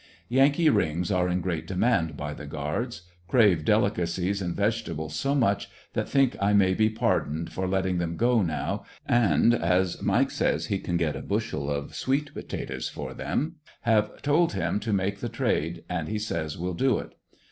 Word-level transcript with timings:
Yankee 0.29 0.67
rings 0.67 1.11
are 1.11 1.29
in 1.29 1.41
great 1.41 1.67
demand 1.67 2.17
by 2.17 2.33
the 2.33 2.47
guards; 2.47 3.03
crave 3.27 3.63
delicacies 3.63 4.41
and 4.41 4.55
vegetables 4.55 5.15
so 5.15 5.35
much 5.35 5.69
that 5.93 6.09
think 6.09 6.35
I 6.41 6.53
may 6.53 6.73
be 6.73 6.89
pardoned 6.89 7.53
for 7.53 7.67
letting 7.67 7.99
them 7.99 8.17
go 8.17 8.41
now, 8.41 8.83
and 9.05 9.53
as 9.53 10.01
Mike 10.01 10.31
says 10.31 10.65
he 10.65 10.79
can 10.79 10.97
get 10.97 11.15
a 11.15 11.21
bushel 11.21 11.69
of 11.69 11.93
sweet 11.93 12.33
pota 12.33 12.67
toes 12.69 12.89
for 12.89 13.13
them, 13.13 13.57
have 13.81 14.23
told 14.23 14.53
him 14.53 14.79
to 14.79 14.91
make 14.91 15.19
the 15.19 15.29
trade, 15.29 15.83
and 15.87 16.07
he 16.07 16.17
says 16.17 16.57
will 16.57 16.73
do 16.73 16.97
it. 16.97 17.13